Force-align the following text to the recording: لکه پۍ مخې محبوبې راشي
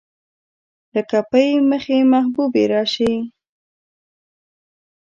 لکه 0.95 1.17
پۍ 1.31 1.49
مخې 1.69 1.97
محبوبې 2.13 2.63
راشي 2.73 3.13